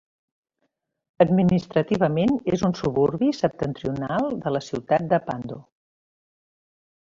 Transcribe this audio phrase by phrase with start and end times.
[1.25, 5.61] Administrativament, és un suburbi septentrional de la ciutat de Pando.